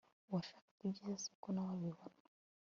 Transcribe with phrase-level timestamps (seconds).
[0.27, 2.17] uwashakaga ibyiza siko nawe abibona